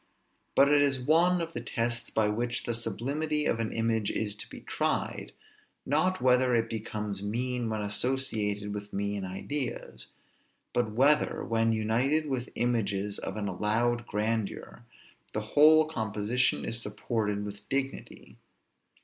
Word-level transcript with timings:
But 0.55 0.67
it 0.73 0.81
is 0.81 0.99
one 0.99 1.41
of 1.41 1.53
the 1.53 1.61
tests 1.61 2.09
by 2.09 2.27
which 2.27 2.63
the 2.63 2.73
sublimity 2.73 3.45
of 3.45 3.59
an 3.59 3.71
image 3.71 4.09
is 4.09 4.33
to 4.33 4.49
be 4.49 4.61
tried, 4.61 5.31
not 5.85 6.19
whether 6.19 6.55
it 6.55 6.71
becomes 6.71 7.21
mean 7.21 7.69
when 7.69 7.81
associated 7.83 8.73
with 8.73 8.91
mean 8.93 9.23
ideas; 9.23 10.07
but 10.73 10.89
whether, 10.91 11.45
when 11.45 11.71
united 11.71 12.25
with 12.27 12.49
images 12.55 13.19
of 13.19 13.37
an 13.37 13.47
allowed 13.47 14.07
grandeur, 14.07 14.83
the 15.33 15.41
whole 15.53 15.85
composition 15.85 16.65
is 16.65 16.81
supported 16.81 17.45
with 17.45 17.61
dignity. 17.69 18.37